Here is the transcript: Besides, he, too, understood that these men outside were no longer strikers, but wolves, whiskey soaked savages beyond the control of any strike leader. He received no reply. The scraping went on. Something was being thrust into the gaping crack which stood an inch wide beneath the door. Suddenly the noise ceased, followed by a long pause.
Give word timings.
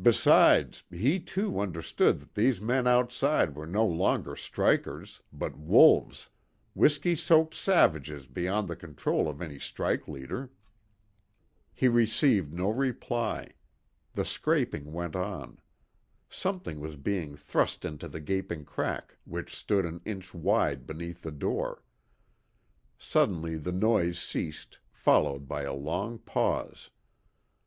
Besides, 0.00 0.84
he, 0.90 1.20
too, 1.20 1.60
understood 1.60 2.20
that 2.20 2.32
these 2.34 2.58
men 2.58 2.86
outside 2.86 3.54
were 3.54 3.66
no 3.66 3.84
longer 3.86 4.34
strikers, 4.34 5.20
but 5.30 5.58
wolves, 5.58 6.30
whiskey 6.74 7.14
soaked 7.14 7.52
savages 7.52 8.26
beyond 8.26 8.66
the 8.66 8.76
control 8.76 9.28
of 9.28 9.42
any 9.42 9.58
strike 9.58 10.08
leader. 10.08 10.50
He 11.74 11.86
received 11.86 12.50
no 12.50 12.70
reply. 12.70 13.48
The 14.14 14.24
scraping 14.24 14.90
went 14.90 15.14
on. 15.14 15.60
Something 16.30 16.80
was 16.80 16.96
being 16.96 17.36
thrust 17.36 17.84
into 17.84 18.08
the 18.08 18.20
gaping 18.20 18.64
crack 18.64 19.18
which 19.26 19.54
stood 19.54 19.84
an 19.84 20.00
inch 20.06 20.32
wide 20.32 20.86
beneath 20.86 21.20
the 21.20 21.30
door. 21.30 21.82
Suddenly 22.96 23.58
the 23.58 23.72
noise 23.72 24.18
ceased, 24.18 24.78
followed 24.90 25.46
by 25.46 25.64
a 25.64 25.74
long 25.74 26.18
pause. 26.20 26.88